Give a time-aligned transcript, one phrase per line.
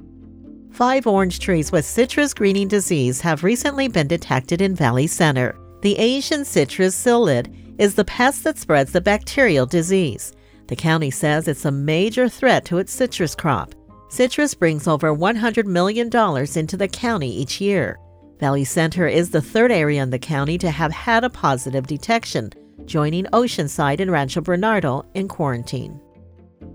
[0.71, 5.59] Five orange trees with citrus greening disease have recently been detected in Valley Center.
[5.81, 10.33] The Asian citrus psyllid is the pest that spreads the bacterial disease.
[10.69, 13.75] The county says it's a major threat to its citrus crop.
[14.09, 17.99] Citrus brings over $100 million into the county each year.
[18.39, 22.51] Valley Center is the third area in the county to have had a positive detection,
[22.85, 25.99] joining Oceanside and Rancho Bernardo in quarantine.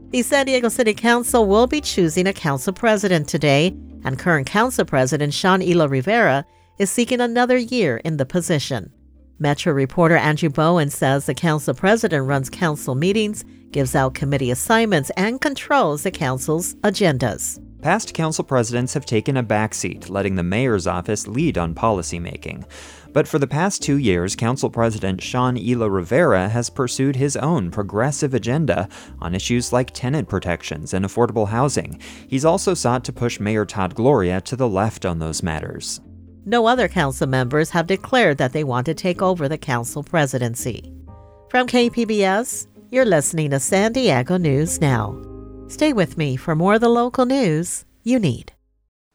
[0.09, 4.85] The San Diego City Council will be choosing a council president today, and current council
[4.85, 6.45] president Sean Elo Rivera
[6.79, 8.91] is seeking another year in the position.
[9.37, 15.11] Metro reporter Andrew Bowen says the council president runs council meetings, gives out committee assignments,
[15.11, 17.59] and controls the council's agendas.
[17.81, 22.63] Past council presidents have taken a backseat, letting the mayor's office lead on policymaking.
[23.11, 27.71] But for the past two years, Council President Sean Elo Rivera has pursued his own
[27.71, 28.87] progressive agenda
[29.19, 31.99] on issues like tenant protections and affordable housing.
[32.27, 35.99] He's also sought to push Mayor Todd Gloria to the left on those matters.
[36.45, 40.93] No other council members have declared that they want to take over the council presidency.
[41.49, 45.30] From KPBS, you're listening to San Diego News Now.
[45.71, 48.51] Stay with me for more of the local news you need.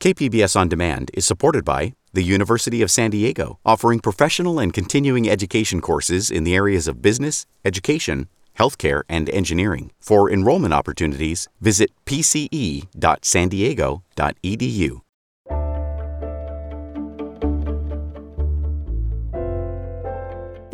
[0.01, 5.29] KPBS On Demand is supported by the University of San Diego, offering professional and continuing
[5.29, 9.93] education courses in the areas of business, education, healthcare, and engineering.
[10.01, 15.01] For enrollment opportunities, visit pce.sandiego.edu.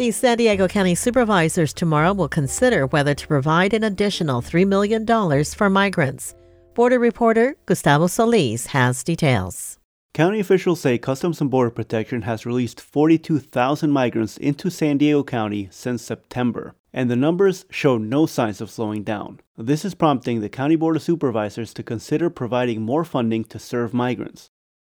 [0.03, 5.07] The San Diego County supervisors tomorrow will consider whether to provide an additional $3 million
[5.45, 6.35] for migrants.
[6.75, 9.79] Border reporter Gustavo Solis has details.
[10.13, 15.69] County officials say Customs and Border Protection has released 42,000 migrants into San Diego County
[15.71, 19.39] since September, and the numbers show no signs of slowing down.
[19.57, 23.95] This is prompting the County Board of Supervisors to consider providing more funding to serve
[23.95, 24.51] migrants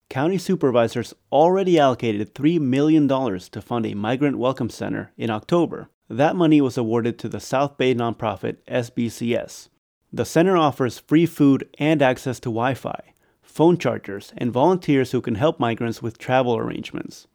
[0.08, 5.88] county supervisors already allocated $3 million to fund a migrant welcome center in October.
[6.08, 9.68] That money was awarded to the South Bay nonprofit SBCS.
[10.12, 13.12] The center offers free food and access to Wi Fi,
[13.42, 17.26] phone chargers, and volunteers who can help migrants with travel arrangements.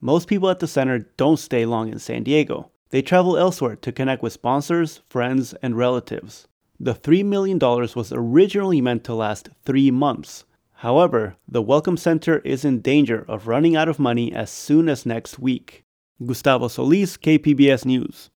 [0.00, 2.70] Most people at the center don't stay long in San Diego.
[2.90, 6.46] They travel elsewhere to connect with sponsors, friends, and relatives.
[6.78, 10.44] The $3 million was originally meant to last three months,
[10.80, 15.04] However, the Welcome Center is in danger of running out of money as soon as
[15.04, 15.84] next week.
[16.24, 18.30] Gustavo Solis, KPBS News.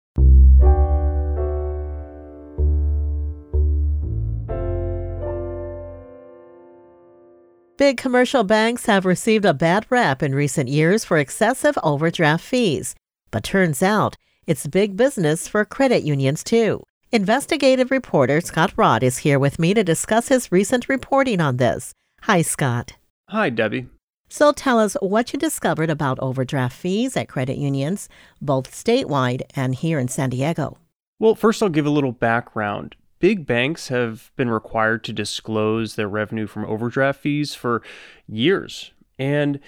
[7.79, 12.95] Big commercial banks have received a bad rap in recent years for excessive overdraft fees.
[13.31, 16.83] But turns out it's big business for credit unions too.
[17.11, 21.95] Investigative reporter Scott Rodd is here with me to discuss his recent reporting on this.
[22.25, 22.95] Hi, Scott.
[23.29, 23.87] Hi, Debbie.
[24.31, 28.09] So tell us what you discovered about overdraft fees at credit unions,
[28.41, 30.79] both statewide and here in San Diego.
[31.19, 32.97] Well, first, I'll give a little background.
[33.19, 37.83] Big banks have been required to disclose their revenue from overdraft fees for
[38.27, 38.93] years.
[39.19, 39.61] And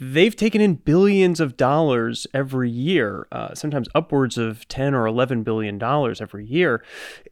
[0.00, 5.42] they've taken in billions of dollars every year, uh, sometimes upwards of 10 or 11
[5.42, 6.82] billion dollars every year.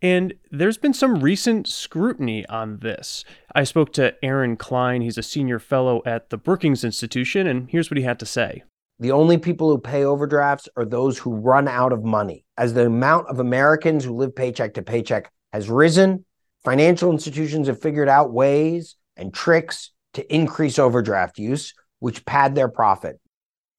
[0.02, 3.24] And there's been some recent scrutiny on this.
[3.54, 7.90] I spoke to Aaron Klein, he's a senior fellow at the Brookings Institution, and here's
[7.90, 8.62] what he had to say.
[8.98, 12.44] The only people who pay overdrafts are those who run out of money.
[12.56, 16.24] As the amount of Americans who live paycheck to paycheck has risen,
[16.64, 21.74] financial institutions have figured out ways and tricks to increase overdraft use
[22.06, 23.18] which pad their profit.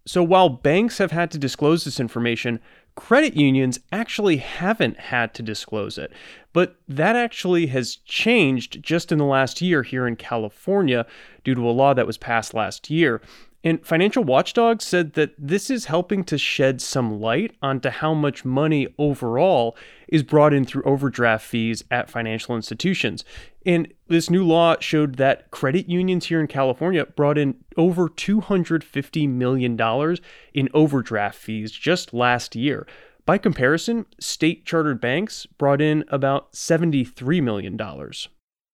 [0.06, 2.60] So while banks have had to disclose this information,
[2.98, 6.12] credit unions actually haven't had to disclose it.
[6.52, 11.06] But that actually has changed just in the last year here in California
[11.46, 13.22] due to a law that was passed last year.
[13.64, 18.46] And Financial Watchdog said that this is helping to shed some light onto how much
[18.46, 19.76] money overall
[20.08, 23.26] is brought in through overdraft fees at financial institutions.
[23.66, 29.30] And this new law showed that credit unions here in California brought in over $250
[29.30, 30.18] million
[30.54, 32.88] in overdraft fees just last year.
[33.26, 37.78] By comparison, state chartered banks brought in about $73 million.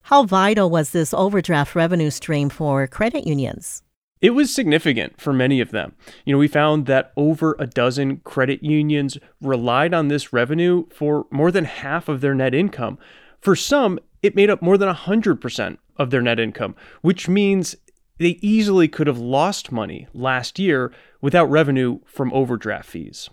[0.04, 3.82] How vital was this overdraft revenue stream for credit unions?
[4.24, 5.96] It was significant for many of them.
[6.24, 11.26] You know, we found that over a dozen credit unions relied on this revenue for
[11.30, 12.98] more than half of their net income.
[13.42, 17.76] For some, it made up more than 100% of their net income, which means
[18.18, 23.30] they easily could have lost money last year without revenue from overdraft fees.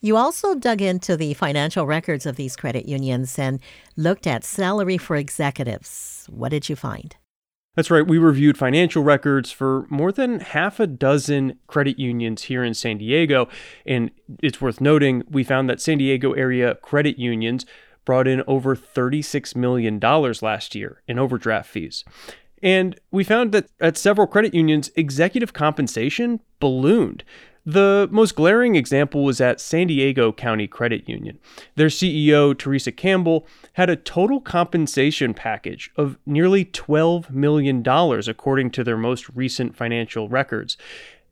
[0.00, 3.60] You also dug into the financial records of these credit unions and
[3.98, 6.26] looked at salary for executives.
[6.30, 7.14] What did you find?
[7.74, 8.06] That's right.
[8.06, 12.98] We reviewed financial records for more than half a dozen credit unions here in San
[12.98, 13.48] Diego.
[13.86, 14.10] And
[14.42, 17.64] it's worth noting, we found that San Diego area credit unions
[18.04, 22.04] brought in over $36 million last year in overdraft fees.
[22.62, 27.24] And we found that at several credit unions, executive compensation ballooned.
[27.64, 31.38] The most glaring example was at San Diego County Credit Union.
[31.76, 38.82] Their CEO, Teresa Campbell, had a total compensation package of nearly $12 million, according to
[38.82, 40.76] their most recent financial records.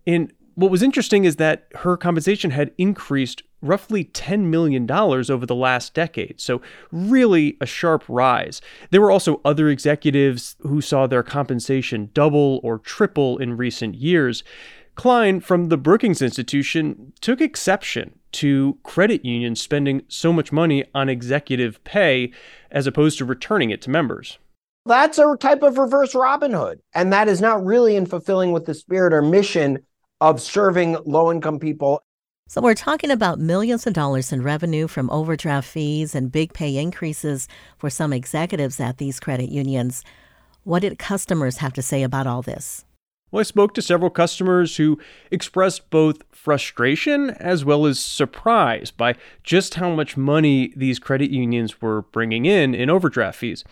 [0.07, 5.55] And what was interesting is that her compensation had increased roughly $10 million over the
[5.55, 6.41] last decade.
[6.41, 8.61] So, really a sharp rise.
[8.91, 14.43] There were also other executives who saw their compensation double or triple in recent years.
[15.01, 21.09] Klein from the Brookings Institution took exception to credit unions spending so much money on
[21.09, 22.31] executive pay
[22.71, 24.37] as opposed to returning it to members.
[24.85, 26.81] That's a type of reverse Robin Hood.
[26.95, 29.79] And that is not really in fulfilling with the spirit or mission
[30.21, 32.03] of serving low income people.
[32.47, 36.77] So, we're talking about millions of dollars in revenue from overdraft fees and big pay
[36.77, 37.49] increases
[37.79, 40.05] for some executives at these credit unions.
[40.65, 42.85] What did customers have to say about all this?
[43.31, 44.99] Well, I spoke to several customers who
[45.31, 51.81] expressed both frustration as well as surprise by just how much money these credit unions
[51.81, 53.65] were bringing in in overdraft fees.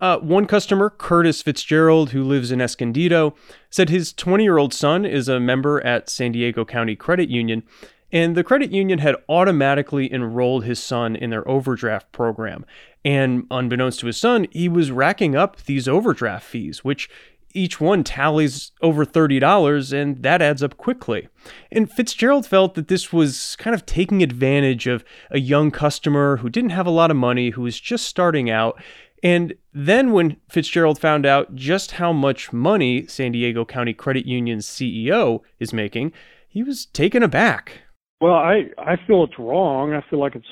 [0.00, 3.34] Uh, one customer, Curtis Fitzgerald, who lives in Escondido,
[3.70, 7.64] said his 20 year old son is a member at San Diego County Credit Union,
[8.12, 12.64] and the credit union had automatically enrolled his son in their overdraft program.
[13.04, 17.10] And unbeknownst to his son, he was racking up these overdraft fees, which
[17.58, 21.28] each one tallies over $30, and that adds up quickly.
[21.72, 26.48] And Fitzgerald felt that this was kind of taking advantage of a young customer who
[26.48, 28.80] didn't have a lot of money, who was just starting out.
[29.22, 34.66] And then when Fitzgerald found out just how much money San Diego County Credit Union's
[34.66, 36.12] CEO is making,
[36.48, 37.82] he was taken aback.
[38.20, 39.92] Well, I, I feel it's wrong.
[39.92, 40.46] I feel like it's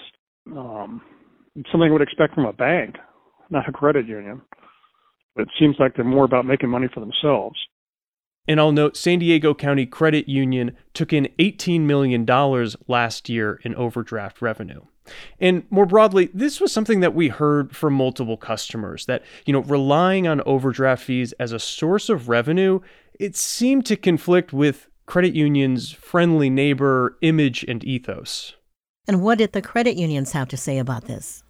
[0.56, 1.00] um,
[1.70, 2.96] something I would expect from a bank,
[3.50, 4.42] not a credit union.
[5.36, 7.58] It seems like they're more about making money for themselves.
[8.48, 12.24] And I'll note San Diego County Credit Union took in $18 million
[12.86, 14.82] last year in overdraft revenue.
[15.40, 19.62] And more broadly, this was something that we heard from multiple customers that, you know,
[19.62, 22.80] relying on overdraft fees as a source of revenue,
[23.18, 28.54] it seemed to conflict with credit unions' friendly neighbor image and ethos.
[29.08, 31.44] And what did the credit unions have to say about this?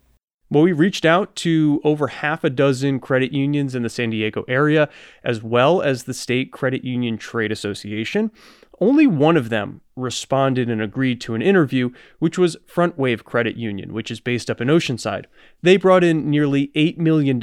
[0.49, 4.45] Well, we reached out to over half a dozen credit unions in the San Diego
[4.47, 4.89] area,
[5.25, 8.31] as well as the State Credit Union Trade Association.
[8.79, 13.93] Only one of them responded and agreed to an interview, which was Frontwave Credit Union,
[13.93, 15.25] which is based up in Oceanside.
[15.63, 17.39] They brought in nearly $8 million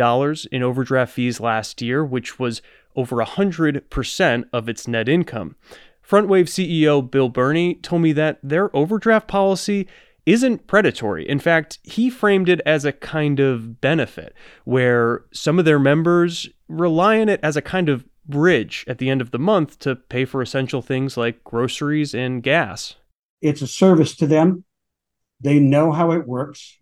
[0.52, 2.62] in overdraft fees last year, which was
[2.96, 5.56] over 100% of its net income.
[6.08, 9.88] Frontwave CEO Bill Birnie told me that their overdraft policy
[10.26, 11.28] isn't predatory.
[11.28, 16.50] In fact, he framed it as a kind of benefit where some of their members
[16.68, 19.96] rely on it as a kind of bridge at the end of the month to
[19.96, 22.96] pay for essential things like groceries and gas.
[23.42, 24.64] It's a service to them.
[25.42, 26.78] They know how it works.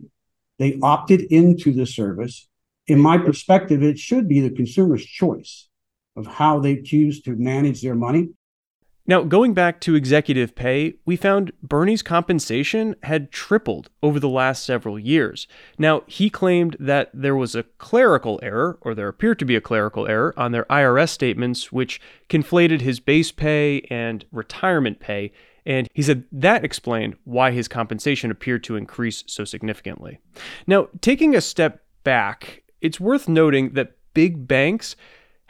[0.59, 2.47] They opted into the service.
[2.85, 5.67] In my perspective, it should be the consumer's choice
[6.15, 8.29] of how they choose to manage their money.
[9.07, 14.63] Now, going back to executive pay, we found Birnie's compensation had tripled over the last
[14.63, 15.47] several years.
[15.77, 19.61] Now, he claimed that there was a clerical error, or there appeared to be a
[19.61, 25.31] clerical error, on their IRS statements, which conflated his base pay and retirement pay
[25.65, 30.19] And he said that explained why his compensation appeared to increase so significantly.
[30.65, 34.95] Now, taking a step back, it's worth noting that big banks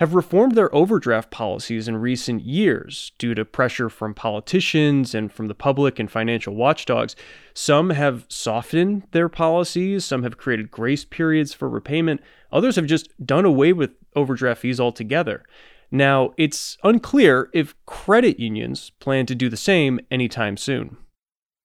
[0.01, 5.47] have reformed their overdraft policies in recent years due to pressure from politicians and from
[5.47, 7.15] the public and financial watchdogs.
[7.53, 12.19] Some have softened their policies, some have created grace periods for repayment,
[12.51, 15.43] others have just done away with overdraft fees altogether.
[15.91, 20.97] Now, it's unclear if credit unions plan to do the same anytime soon.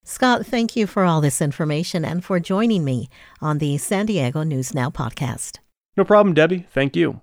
[0.05, 3.09] Scott, thank you for all this information and for joining me
[3.41, 5.61] on the San Diego News Now podcast.
[5.97, 6.67] No problem, Debbie.
[6.71, 7.23] Thank you.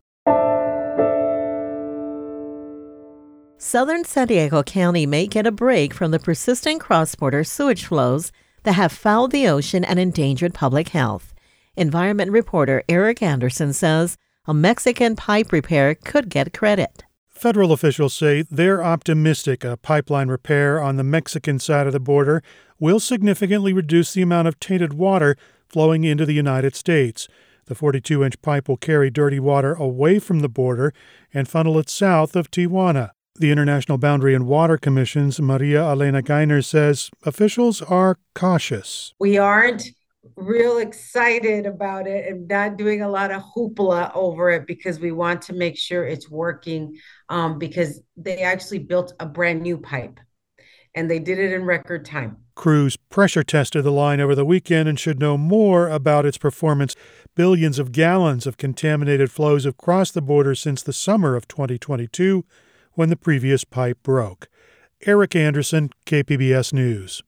[3.65, 8.29] Southern San Diego County may get a break from the persistent cross border sewage flows
[8.63, 11.33] that have fouled the ocean and endangered public health.
[11.77, 17.05] Environment reporter Eric Anderson says a Mexican pipe repair could get credit.
[17.29, 22.43] Federal officials say they're optimistic a pipeline repair on the Mexican side of the border
[22.79, 25.37] will significantly reduce the amount of tainted water
[25.69, 27.29] flowing into the United States.
[27.67, 30.93] The 42 inch pipe will carry dirty water away from the border
[31.33, 33.11] and funnel it south of Tijuana.
[33.39, 39.15] The International Boundary and Water Commission's Maria Elena Giner says officials are cautious.
[39.19, 39.89] We aren't
[40.35, 45.11] real excited about it and not doing a lot of hoopla over it because we
[45.11, 46.95] want to make sure it's working
[47.29, 50.19] um, because they actually built a brand new pipe
[50.93, 52.37] and they did it in record time.
[52.53, 56.95] Crews pressure tested the line over the weekend and should know more about its performance.
[57.33, 62.45] Billions of gallons of contaminated flows have crossed the border since the summer of 2022
[62.95, 64.49] when the previous pipe broke.
[65.05, 67.21] Eric Anderson, KPBS News.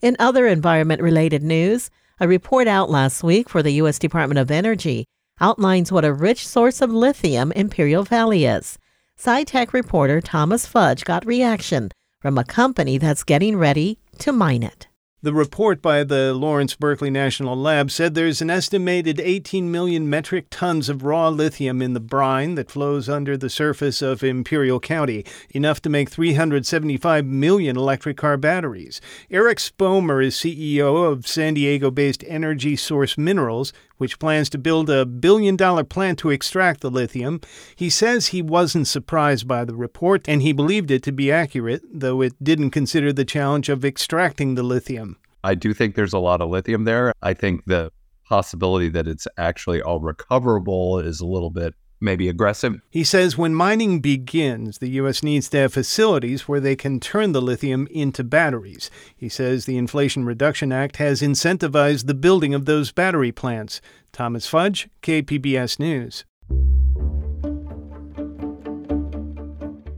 [0.00, 3.98] In other environment related news, a report out last week for the U.S.
[3.98, 5.04] Department of Energy
[5.40, 8.78] outlines what a rich source of lithium Imperial Valley is.
[9.18, 14.87] SciTech reporter Thomas Fudge got reaction from a company that's getting ready to mine it.
[15.20, 20.46] The report by the Lawrence Berkeley National Lab said there's an estimated 18 million metric
[20.48, 25.24] tons of raw lithium in the brine that flows under the surface of Imperial County,
[25.50, 29.00] enough to make 375 million electric car batteries.
[29.28, 34.88] Eric Spomer is CEO of San Diego based Energy Source Minerals, which plans to build
[34.88, 37.40] a billion dollar plant to extract the lithium.
[37.76, 41.82] He says he wasn't surprised by the report and he believed it to be accurate,
[41.92, 45.18] though it didn't consider the challenge of extracting the lithium.
[45.44, 47.12] I do think there's a lot of lithium there.
[47.22, 47.92] I think the
[48.28, 52.80] possibility that it's actually all recoverable is a little bit maybe aggressive.
[52.90, 55.22] He says when mining begins, the U.S.
[55.22, 58.90] needs to have facilities where they can turn the lithium into batteries.
[59.16, 63.80] He says the Inflation Reduction Act has incentivized the building of those battery plants.
[64.12, 66.24] Thomas Fudge, KPBS News.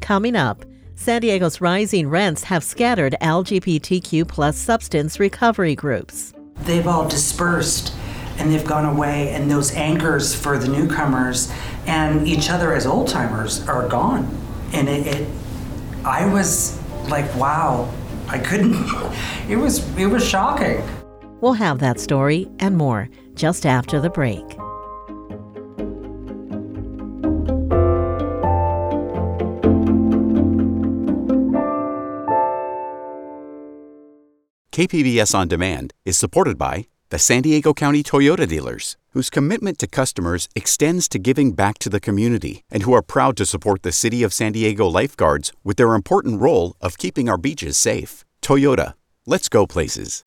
[0.00, 0.64] Coming up,
[0.96, 6.34] San Diego's rising rents have scattered LGBTQ plus substance recovery groups.
[6.56, 7.94] They've all dispersed
[8.40, 11.52] and they've gone away, and those anchors for the newcomers
[11.90, 14.24] and each other as old timers are gone.
[14.72, 15.28] And it, it,
[16.04, 16.78] I was
[17.08, 17.92] like, wow,
[18.28, 18.74] I couldn't.
[19.50, 20.80] It was, it was shocking.
[21.40, 24.46] We'll have that story and more just after the break.
[34.70, 39.88] KPBS On Demand is supported by the San Diego County Toyota dealers, whose commitment to
[39.88, 43.90] customers extends to giving back to the community and who are proud to support the
[43.90, 48.24] City of San Diego lifeguards with their important role of keeping our beaches safe.
[48.42, 48.94] Toyota,
[49.26, 50.22] let's go places.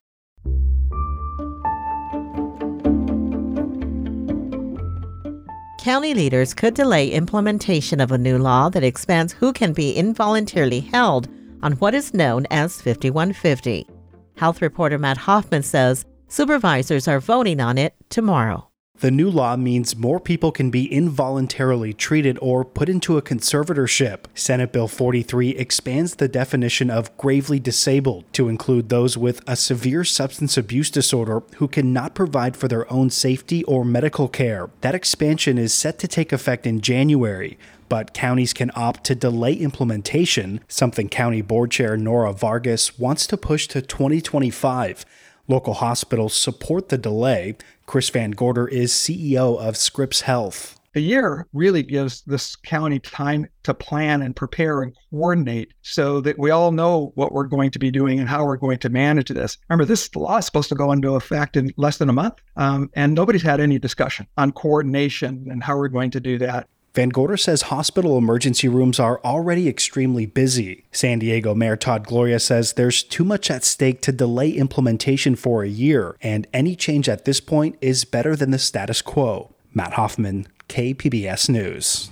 [5.79, 10.81] County leaders could delay implementation of a new law that expands who can be involuntarily
[10.81, 11.29] held
[11.61, 13.87] on what is known as 5150.
[14.35, 18.67] Health reporter Matt Hoffman says Supervisors are voting on it tomorrow.
[19.01, 24.21] The new law means more people can be involuntarily treated or put into a conservatorship.
[24.33, 30.03] Senate Bill 43 expands the definition of gravely disabled to include those with a severe
[30.03, 34.71] substance abuse disorder who cannot provide for their own safety or medical care.
[34.81, 37.59] That expansion is set to take effect in January
[37.93, 43.37] but counties can opt to delay implementation, something County Board Chair Nora Vargas wants to
[43.37, 45.05] push to 2025.
[45.49, 47.55] Local hospitals support the delay.
[47.85, 50.79] Chris Van Gorder is CEO of Scripps Health.
[50.95, 56.39] A year really gives this county time to plan and prepare and coordinate so that
[56.39, 59.27] we all know what we're going to be doing and how we're going to manage
[59.29, 59.57] this.
[59.67, 62.89] Remember, this law is supposed to go into effect in less than a month, um,
[62.93, 66.69] and nobody's had any discussion on coordination and how we're going to do that.
[66.95, 70.85] Van Gorder says hospital emergency rooms are already extremely busy.
[70.91, 75.63] San Diego Mayor Todd Gloria says there's too much at stake to delay implementation for
[75.63, 79.55] a year, and any change at this point is better than the status quo.
[79.73, 82.11] Matt Hoffman, KPBS News.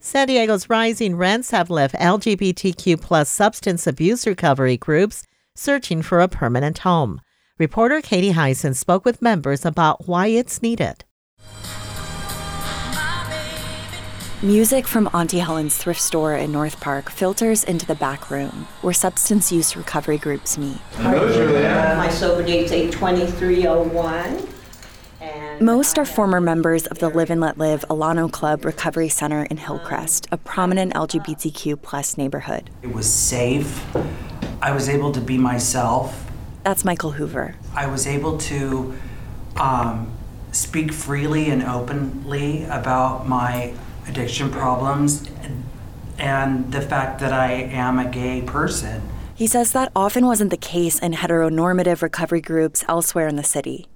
[0.00, 5.22] San Diego's rising rents have left LGBTQ plus substance abuse recovery groups
[5.54, 7.20] searching for a permanent home.
[7.58, 11.06] Reporter Katie Hyson spoke with members about why it's needed.
[14.42, 18.92] Music from Auntie Helen's thrift store in North Park filters into the back room where
[18.92, 20.76] substance use recovery groups meet.
[20.98, 24.48] My sober date's 82301.
[25.58, 29.56] Most are former members of the Live and Let Live Alano Club Recovery Center in
[29.56, 32.68] Hillcrest, a prominent LGBTQ plus neighborhood.
[32.82, 33.82] It was safe.
[34.60, 36.25] I was able to be myself.
[36.66, 37.54] That's Michael Hoover.
[37.76, 38.92] I was able to
[39.54, 40.12] um,
[40.50, 43.72] speak freely and openly about my
[44.08, 45.30] addiction problems
[46.18, 49.00] and the fact that I am a gay person.
[49.36, 53.86] He says that often wasn't the case in heteronormative recovery groups elsewhere in the city.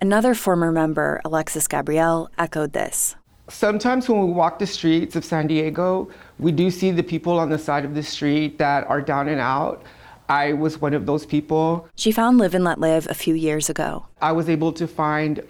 [0.00, 3.14] Another former member, Alexis Gabrielle, echoed this.
[3.48, 7.50] Sometimes when we walk the streets of San Diego, we do see the people on
[7.50, 9.84] the side of the street that are down and out.
[10.28, 11.88] I was one of those people.
[11.94, 14.06] She found Live and Let Live a few years ago.
[14.20, 15.42] I was able to find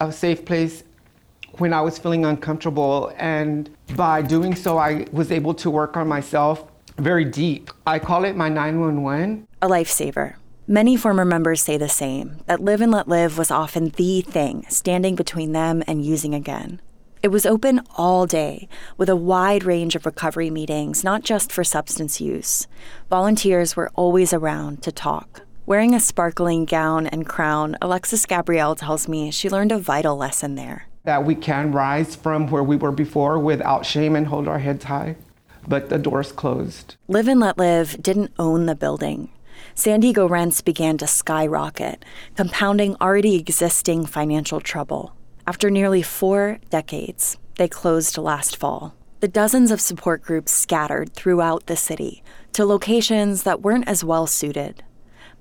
[0.00, 0.84] a safe place
[1.58, 6.08] when I was feeling uncomfortable, and by doing so, I was able to work on
[6.08, 6.64] myself
[6.96, 7.70] very deep.
[7.86, 9.46] I call it my 911.
[9.62, 10.34] A lifesaver.
[10.66, 14.64] Many former members say the same that Live and Let Live was often the thing
[14.68, 16.80] standing between them and using again.
[17.22, 21.62] It was open all day with a wide range of recovery meetings, not just for
[21.62, 22.66] substance use.
[23.10, 25.42] Volunteers were always around to talk.
[25.66, 30.54] Wearing a sparkling gown and crown, Alexis Gabrielle tells me she learned a vital lesson
[30.54, 30.86] there.
[31.04, 34.84] That we can rise from where we were before without shame and hold our heads
[34.84, 35.16] high,
[35.68, 36.96] but the door's closed.
[37.06, 39.30] Live and Let Live didn't own the building.
[39.74, 42.02] San Diego rents began to skyrocket,
[42.34, 45.14] compounding already existing financial trouble.
[45.50, 48.94] After nearly four decades, they closed last fall.
[49.18, 54.28] The dozens of support groups scattered throughout the city to locations that weren't as well
[54.28, 54.84] suited.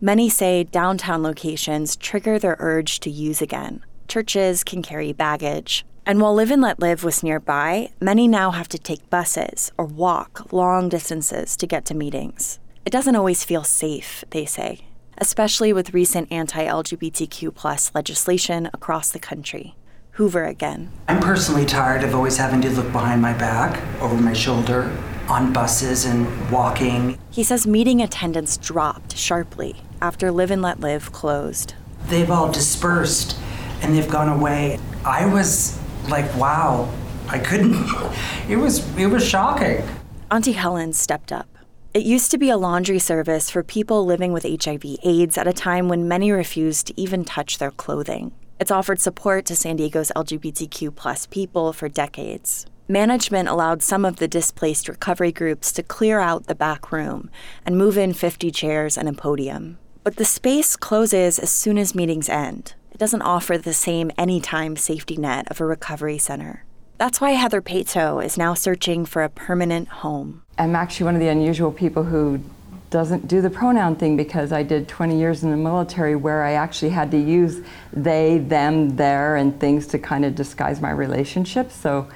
[0.01, 3.85] Many say downtown locations trigger their urge to use again.
[4.07, 5.85] Churches can carry baggage.
[6.07, 9.85] And while Live and Let Live was nearby, many now have to take buses or
[9.85, 12.57] walk long distances to get to meetings.
[12.83, 14.79] It doesn't always feel safe, they say,
[15.19, 19.75] especially with recent anti LGBTQ legislation across the country.
[20.19, 20.91] Hoover again.
[21.07, 24.93] I'm personally tired of always having to look behind my back, over my shoulder,
[25.29, 27.17] on buses and walking.
[27.31, 31.73] He says meeting attendance dropped sharply after Live and Let Live closed.
[32.07, 33.37] They've all dispersed
[33.81, 34.77] and they've gone away.
[35.05, 35.79] I was
[36.09, 36.93] like, wow,
[37.29, 37.75] I couldn't.
[38.49, 39.87] It was it was shocking.
[40.29, 41.47] Auntie Helen stepped up.
[41.93, 45.87] It used to be a laundry service for people living with HIV/AIDS at a time
[45.87, 48.33] when many refused to even touch their clothing.
[48.59, 52.65] It's offered support to San Diego's LGBTQ plus people for decades.
[52.89, 57.29] Management allowed some of the displaced recovery groups to clear out the back room
[57.65, 59.77] and move in 50 chairs and a podium.
[60.03, 62.73] But the space closes as soon as meetings end.
[62.91, 66.65] It doesn't offer the same anytime safety net of a recovery center.
[66.97, 70.43] That's why Heather Pato is now searching for a permanent home.
[70.57, 72.43] I'm actually one of the unusual people who
[72.89, 76.53] doesn't do the pronoun thing because I did 20 years in the military where I
[76.53, 77.61] actually had to use
[77.93, 81.75] they, them, their, and things to kind of disguise my relationships.
[81.75, 82.09] So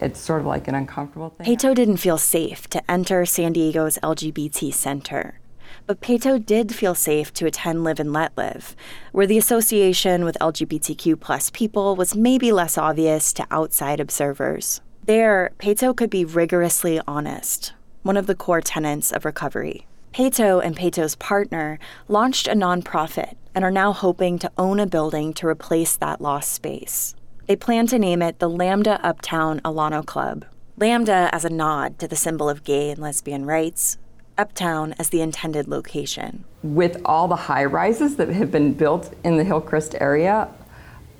[0.00, 1.46] it's sort of like an uncomfortable thing.
[1.46, 5.38] Pato didn't feel safe to enter San Diego's LGBT center.
[5.86, 8.74] But Pato did feel safe to attend Live and Let Live,
[9.12, 14.80] where the association with LGBTQ plus people was maybe less obvious to outside observers.
[15.04, 19.86] There, Pato could be rigorously honest, one of the core tenets of recovery.
[20.16, 25.34] Pato and Pato's partner launched a nonprofit and are now hoping to own a building
[25.34, 27.14] to replace that lost space.
[27.46, 30.46] They plan to name it the Lambda Uptown Alano Club.
[30.78, 33.98] Lambda as a nod to the symbol of gay and lesbian rights,
[34.38, 36.44] Uptown as the intended location.
[36.62, 40.48] With all the high rises that have been built in the Hillcrest area,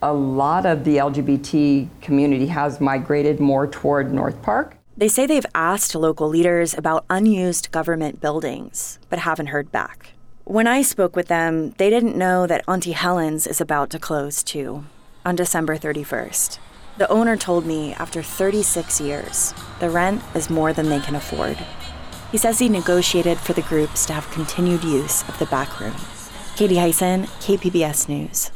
[0.00, 4.75] a lot of the LGBT community has migrated more toward North Park.
[4.98, 10.12] They say they've asked local leaders about unused government buildings, but haven't heard back.
[10.44, 14.42] When I spoke with them, they didn't know that Auntie Helen's is about to close
[14.42, 14.84] too,
[15.22, 16.58] on December 31st.
[16.96, 21.58] The owner told me after 36 years, the rent is more than they can afford.
[22.32, 25.94] He says he negotiated for the groups to have continued use of the back room.
[26.56, 28.50] Katie Hyson, KPBS News.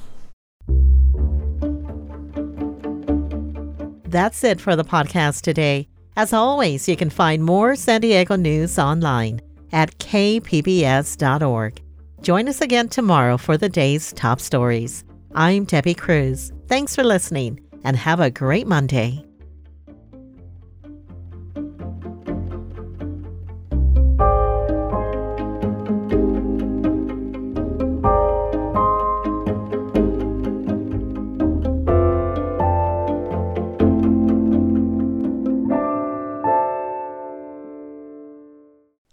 [4.09, 5.90] That's it for the podcast today.
[6.21, 9.41] As always, you can find more San Diego news online
[9.73, 11.83] at kpbs.org.
[12.21, 15.03] Join us again tomorrow for the day's top stories.
[15.35, 16.53] I'm Debbie Cruz.
[16.69, 19.25] Thanks for listening and have a great Monday.